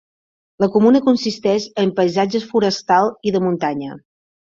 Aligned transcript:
La 0.63 0.67
comuna 0.75 1.01
consisteix 1.09 1.67
en 1.83 1.91
paisatge 1.99 2.41
forestal 2.45 3.13
i 3.31 3.35
de 3.37 3.43
muntanya. 3.45 3.99